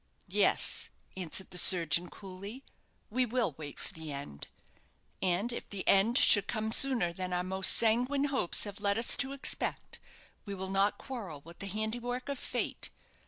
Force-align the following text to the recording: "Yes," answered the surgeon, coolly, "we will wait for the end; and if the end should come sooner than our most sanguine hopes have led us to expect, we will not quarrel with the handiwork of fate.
"Yes," 0.33 0.89
answered 1.15 1.51
the 1.51 1.59
surgeon, 1.59 2.09
coolly, 2.09 2.63
"we 3.11 3.23
will 3.23 3.53
wait 3.59 3.77
for 3.77 3.93
the 3.93 4.11
end; 4.11 4.47
and 5.21 5.53
if 5.53 5.69
the 5.69 5.87
end 5.87 6.17
should 6.17 6.47
come 6.47 6.71
sooner 6.71 7.13
than 7.13 7.31
our 7.31 7.43
most 7.43 7.73
sanguine 7.77 8.23
hopes 8.23 8.63
have 8.63 8.81
led 8.81 8.97
us 8.97 9.15
to 9.17 9.31
expect, 9.31 9.99
we 10.43 10.55
will 10.55 10.71
not 10.71 10.97
quarrel 10.97 11.41
with 11.41 11.59
the 11.59 11.67
handiwork 11.67 12.29
of 12.29 12.39
fate. 12.39 12.89